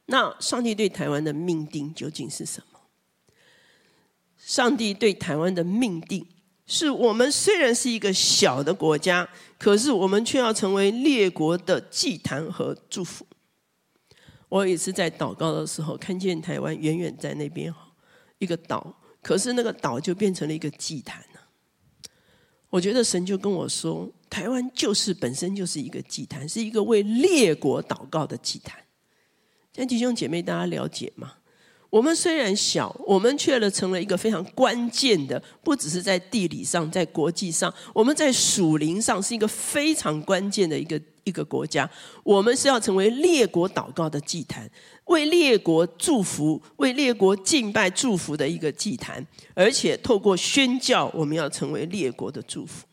[0.06, 2.71] 那上帝对台湾的命定究竟是什么？
[4.44, 6.26] 上帝对台湾的命定，
[6.66, 9.26] 是我们虽然是一个小的国家，
[9.58, 13.24] 可是我们却要成为列国的祭坛和祝福。
[14.48, 17.72] 我也是在祷告的时候，看见台湾远远在那边
[18.38, 21.40] 一个岛，可是那个岛就变成了一个祭坛了。
[22.68, 28.78] 我觉得神就跟我说，台湾就是本身就是一个祭坛，是一个为列国祷告的祭坛。
[29.72, 31.34] 这样弟兄姐妹，大家了解吗？
[31.92, 41.88] 我们虽然小，我们却了成了一个非常关键的，不只是在地理上，在国际上，我们在属灵上是一个非常关键的一个一个国家。
[42.24, 44.70] 我们是要成为列国祷告的祭坛，
[45.04, 52.86] 为列国祝福、为列国敬拜祝福的一个祭坛，而且透过宣教，我们要成为列国的祝福。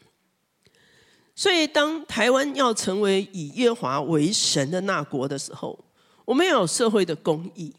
[1.33, 5.79] 所以，当台湾要成为以耶华为神的那国的时候，
[6.25, 7.73] 我们要有社会的公义。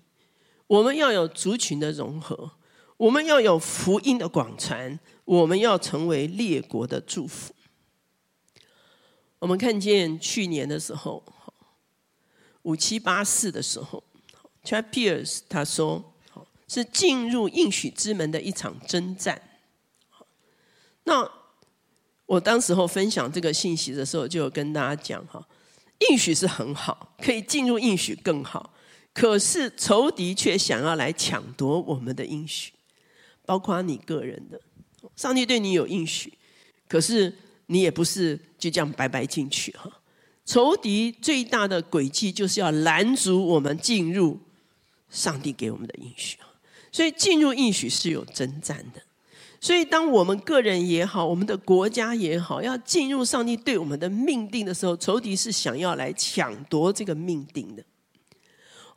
[0.71, 2.53] 我们要有族群的融合，
[2.97, 7.53] 我们要有福音的广传，我们要成为列国的祝福。
[9.41, 11.25] 我们看见去年的时候，
[12.63, 14.05] 五七八四的时候
[14.63, 16.15] ，Chuck Pierce 他说，
[16.69, 19.43] 是进入应许之门的一场征战。
[21.03, 21.29] 那
[22.27, 25.45] 我当时候分享这个信息的时候，就有跟大家讲哈，
[26.11, 28.73] 应许是很好，可以进入应许更好。
[29.13, 32.73] 可是仇敌却想要来抢夺我们的应许，
[33.45, 34.61] 包括你个人的。
[35.17, 36.33] 上帝对你有应许，
[36.89, 37.35] 可是
[37.67, 39.91] 你也不是就这样白白进去哈。
[40.45, 44.39] 仇敌最大的诡计就是要拦阻我们进入
[45.09, 46.39] 上帝给我们的应许，
[46.93, 49.03] 所以进入应许是有征战的。
[49.61, 57.85] 所以当我们个人也好，我们的国家也好，要进入上帝对我们的命定的时候，仇敌是想要来抢夺这个命定的。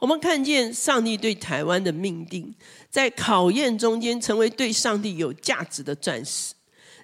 [0.04, 2.54] 我们看见上帝对台湾的命定，
[2.90, 6.54] 在考验中间成为对上帝有价值的战士，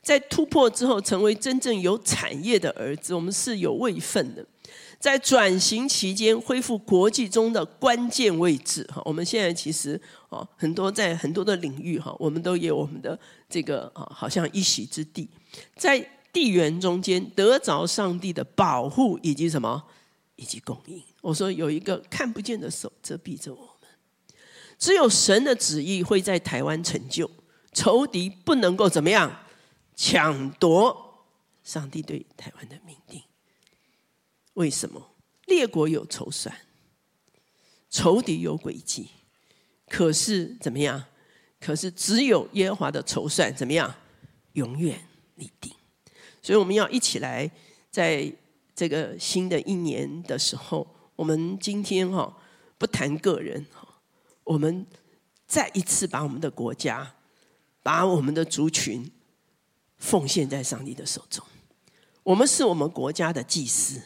[0.04, 3.16] 在突破之后成为真正有产业的儿子。
[3.16, 4.46] 我们是有位分的，
[5.00, 9.02] 在转型期间恢复国际中的关键位置哈。
[9.06, 9.98] 我们现在其实
[10.28, 13.18] 哦，很多在很多的领域哈，我们都有我们的
[13.50, 15.30] 这个啊，好像一席之地，
[15.78, 19.82] 在地缘中间得着上帝的保护以及什么
[20.36, 21.02] 以及供应。
[21.22, 23.90] 我说有一个看不见的手遮蔽着我们，
[24.78, 27.30] 只有神的旨意会在台湾成就，
[27.74, 29.46] 仇敌不能够怎么样
[29.96, 31.26] 抢夺
[31.64, 33.22] 上帝对台湾的命定。
[34.54, 35.16] 为什么
[35.46, 36.56] 列国有筹算，
[37.90, 39.10] 仇敌有诡计，
[39.88, 41.04] 可是怎么样？
[41.60, 43.94] 可是只有耶和华的筹算怎么样？
[44.54, 45.06] 永远
[45.36, 45.74] 立定。
[46.42, 47.52] 所以我们要一起来，
[47.92, 48.34] 在
[48.74, 50.88] 这个新的一年的时候，
[51.20, 52.34] 我们今天哈
[52.78, 53.86] 不谈个人哈，
[54.46, 54.86] 我们
[55.46, 57.14] 再一次把我们的国家、
[57.84, 59.12] 把我们的族群
[59.98, 61.46] 奉献在上帝的手中。
[62.24, 64.02] 我们是我们国家的祭司。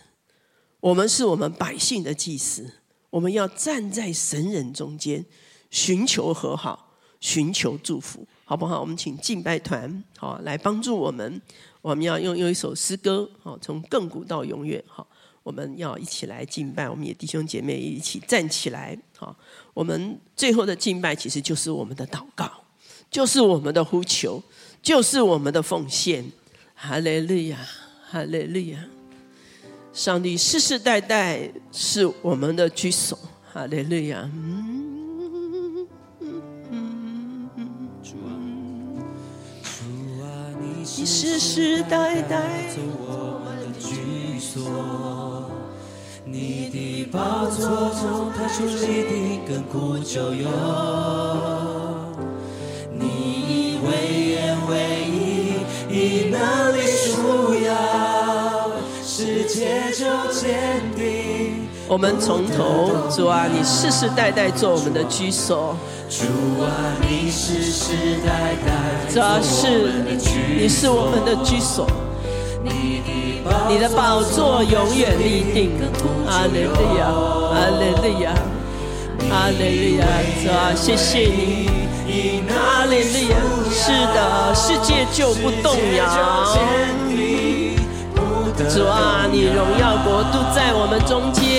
[0.80, 2.68] 我们是我们百姓的祭司，
[3.12, 5.24] 我们要站在神人中间，
[5.70, 8.82] 寻求和好，寻求祝福，好不好？
[8.82, 11.40] 我们请敬拜团好来帮助我们。
[11.84, 15.08] 我们要用用一首诗歌，好，从亘古到永远，好，
[15.44, 16.90] 我们要一起来敬拜。
[16.90, 19.36] 我们也弟兄姐妹一起站起来，好，
[19.74, 22.50] 我们最后的敬拜其实就是我们的祷告，
[23.12, 24.42] 就是我们的呼求，
[24.82, 26.32] 就是我们的奉献。
[26.76, 27.58] 哈利路亚，
[28.10, 28.80] 哈利路亚。
[29.94, 33.18] 上帝世世代代是我们的居所，
[33.54, 34.30] 哈利路亚。
[38.02, 38.18] 主
[40.20, 40.26] 啊，
[40.60, 44.60] 你世世代代做我们的居所，
[46.36, 50.50] 你的宝座从太初立定，亘古就有，
[52.92, 53.92] 你以为
[54.32, 54.74] 言为
[55.12, 55.54] 义，
[55.92, 58.72] 以能力束腰。
[59.04, 61.68] 世界就坚定。
[61.88, 65.78] 我们从头，主啊，你世世代代做我们的居所。
[66.10, 66.24] 主
[66.64, 67.94] 啊，你世世
[68.26, 70.04] 代代，主啊，是，
[70.58, 71.86] 你是我们的居所。
[73.68, 75.72] 你的宝座永远立定。
[76.28, 77.06] 阿利路亚，
[77.54, 78.34] 阿利路亚，
[79.32, 80.02] 阿利路亚，
[80.42, 81.70] 主啊，谢谢你。
[82.50, 83.36] 阿利路亚，
[83.72, 86.02] 是的，世界就不动摇。
[88.70, 91.53] 主啊，你荣耀国度在我们中间。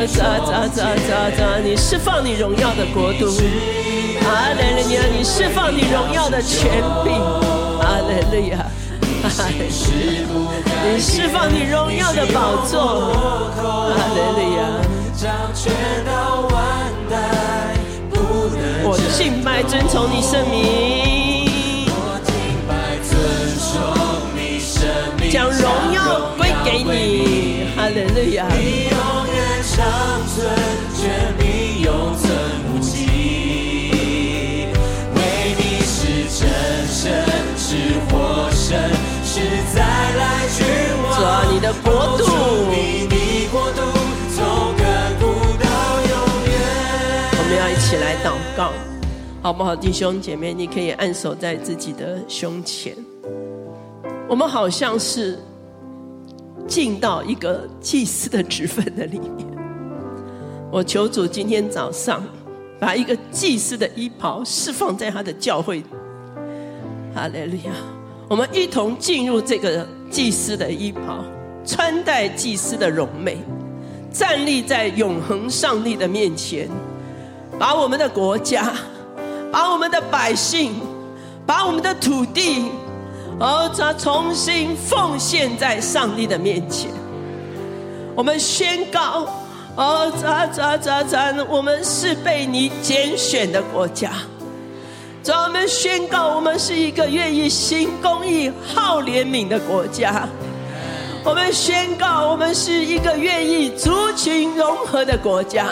[0.00, 0.24] 我们中间。
[0.24, 3.26] 啊，咋咋咋咋咋，你释放你荣耀的国度。
[4.24, 7.12] 啊，来来，你你释放你荣耀的权柄。
[7.80, 8.64] 啊，来来呀，
[10.84, 12.80] 你释放你荣耀的宝座。
[13.58, 14.60] 啊，来来呀，
[18.82, 20.79] 我敬拜尊崇你圣名。
[41.70, 42.24] 的国度。
[47.32, 48.72] 我们要一起来祷告，
[49.40, 50.52] 好不好，弟兄姐妹？
[50.52, 52.96] 你可以按手在自己的胸前。
[54.28, 55.38] 我们好像是
[56.66, 59.46] 进到一个祭司的职分的里面。
[60.72, 62.22] 我求主今天早上
[62.80, 65.84] 把一个祭司的衣袍释放在他的教会。
[67.14, 67.72] 哈利路亚！
[68.28, 71.24] 我们一同进入这个祭司的衣袍，
[71.64, 73.38] 穿戴祭司的荣美，
[74.12, 76.68] 站立在永恒上帝的面前，
[77.58, 78.72] 把我们的国家，
[79.52, 80.74] 把我们的百姓，
[81.46, 82.64] 把我们的土地。
[83.38, 86.90] 哦，他重新奉献在上帝的面前。
[88.14, 89.26] 我们宣告，
[89.76, 94.10] 哦，咱咱咱咱，我们是被你拣选的国家。
[95.26, 100.28] 我们宣告，我们是一个愿意行公义、好怜悯的国家。
[101.22, 105.66] 我们宣告，我们是一个愿意族群融合的国家。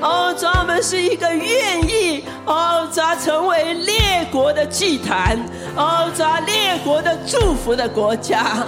[0.00, 5.38] 哦，咱们是一个愿意哦，咱成为列国的祭坛，
[5.76, 8.64] 哦，咱列国的祝福的国家。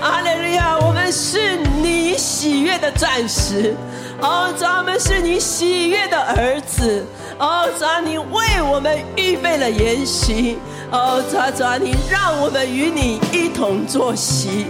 [0.00, 3.76] 阿利路亚，我们是你喜悦的钻石，
[4.20, 7.04] 哦，咱们是你喜悦的儿子，
[7.38, 10.58] 哦，咱你为我们预备了筵席，
[10.92, 14.66] 哦，咱咱你让我们与你一同坐席。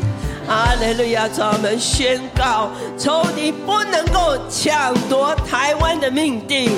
[0.48, 1.28] 哈利路亚！
[1.28, 6.72] 咱们宣告，仇敌不能够抢夺台湾的命定，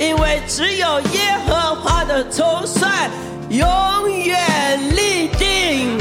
[0.00, 3.08] 因为只有耶和华的筹算
[3.50, 5.96] 永远立定。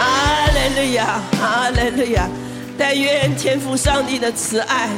[0.00, 2.26] 啊路亚，哈利路亚！
[2.78, 4.88] 但愿天父上帝的慈爱，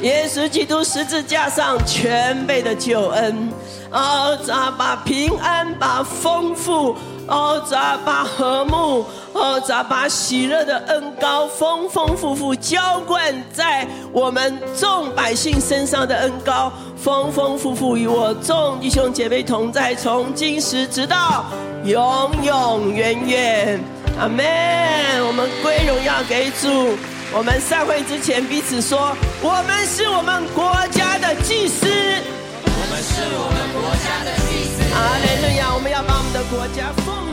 [0.00, 3.48] 耶稣基督十字架上全备的救恩，
[3.90, 6.96] 哦，咱把平安，把丰富。
[7.28, 21.44] 哦，咱把和睦，哦，咱把喜乐的恩膏丰丰富富浇灌在我们众百姓身上的恩膏，丰丰富富与我众弟兄姐妹同在，从今时直到
[21.84, 23.80] 永永远远，
[24.20, 24.44] 阿门。
[25.26, 26.96] 我们归荣耀给主。
[27.32, 31.86] 我们散会之前彼此说：我们是我们国家的祭司。
[31.88, 34.75] 我们是我们国家的祭司。
[34.94, 35.42] 阿门。
[35.42, 37.16] 这样，我们要把我们的国家奉。